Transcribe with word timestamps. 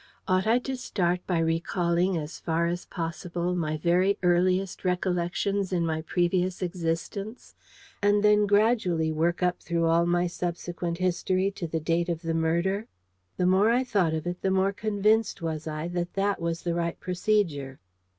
Ought 0.27 0.47
I 0.47 0.57
to 0.57 0.75
start 0.75 1.21
by 1.27 1.37
recalling 1.37 2.17
as 2.17 2.39
far 2.39 2.65
as 2.65 2.87
possible 2.87 3.53
my 3.55 3.77
very 3.77 4.17
earliest 4.23 4.83
recollections 4.83 5.71
in 5.71 5.85
my 5.85 6.01
previous 6.01 6.63
existence, 6.63 7.53
and 8.01 8.23
then 8.23 8.47
gradually 8.47 9.11
work 9.11 9.43
up 9.43 9.61
through 9.61 9.85
all 9.85 10.07
my 10.07 10.25
subsequent 10.25 10.97
history 10.97 11.51
to 11.51 11.67
the 11.67 11.79
date 11.79 12.09
of 12.09 12.23
the 12.23 12.33
murder? 12.33 12.87
The 13.37 13.45
more 13.45 13.69
I 13.69 13.83
thought 13.83 14.15
of 14.15 14.25
it, 14.25 14.41
the 14.41 14.49
more 14.49 14.73
convinced 14.73 15.43
was 15.43 15.67
I 15.67 15.87
that 15.89 16.13
that 16.15 16.41
was 16.41 16.63
the 16.63 16.73
right 16.73 16.99
procedure. 16.99 17.79